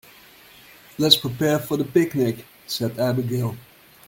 [0.97, 3.55] "Let's prepare for the picnic!", said Abigail.